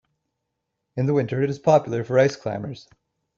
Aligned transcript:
In 0.97 1.05
the 1.05 1.13
winter 1.13 1.43
it 1.43 1.49
is 1.51 1.59
popular 1.59 2.03
for 2.03 2.17
ice-climbers. 2.17 2.89